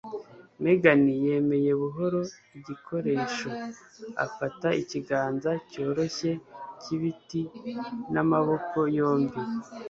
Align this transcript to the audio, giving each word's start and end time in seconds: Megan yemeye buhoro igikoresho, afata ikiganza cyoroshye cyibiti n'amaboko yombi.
Megan 0.63 1.03
yemeye 1.25 1.71
buhoro 1.81 2.21
igikoresho, 2.57 3.49
afata 4.25 4.67
ikiganza 4.81 5.51
cyoroshye 5.71 6.31
cyibiti 6.81 7.41
n'amaboko 8.13 8.77
yombi. 8.97 9.39